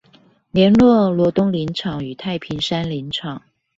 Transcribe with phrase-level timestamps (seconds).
[0.49, 3.39] 聯絡羅東林場與太平山林場